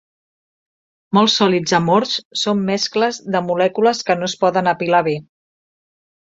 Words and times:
Molts 1.17 1.35
sòlids 1.41 1.75
amorfs 1.79 2.15
són 2.45 2.63
mescles 2.71 3.21
de 3.37 3.43
molècules 3.51 4.03
que 4.09 4.17
no 4.23 4.31
es 4.31 4.37
poden 4.47 4.73
apilar 4.73 5.05
bé. 5.11 5.15